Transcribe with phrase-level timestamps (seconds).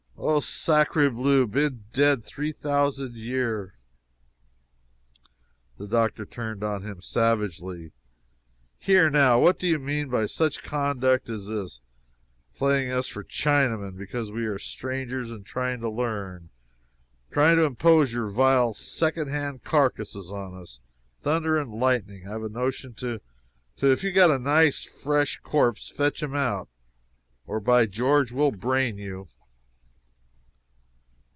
[0.23, 3.73] "Oh, sacre bleu, been dead three thousan' year!"
[5.79, 7.91] The doctor turned on him savagely:
[8.77, 11.81] "Here, now, what do you mean by such conduct as this!
[12.53, 16.51] Playing us for Chinamen because we are strangers and trying to learn!
[17.31, 20.81] Trying to impose your vile second hand carcasses on us!
[21.23, 23.19] thunder and lightning, I've a notion to
[23.77, 26.69] to if you've got a nice fresh corpse, fetch him out!
[27.47, 29.27] or by George we'll brain you!"